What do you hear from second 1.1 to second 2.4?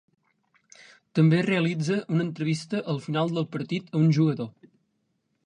També realitza una